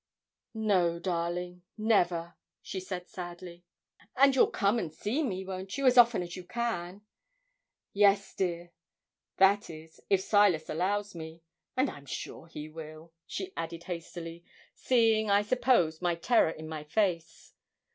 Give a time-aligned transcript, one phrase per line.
[0.55, 3.65] 'No, darling, never,' she said, sadly.
[4.15, 7.03] 'And you'll come and see me, won't you, as often as you can?'
[7.93, 8.71] 'Yes, dear;
[9.37, 11.43] that is if Silas allows me;
[11.77, 14.43] and I'm sure he will,' she added hastily,
[14.73, 17.53] seeing, I suppose, my terror in my face.